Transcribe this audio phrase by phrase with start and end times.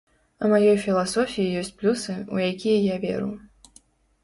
[0.45, 3.31] У маёй філасофіі ёсць плюсы, у якія я веру.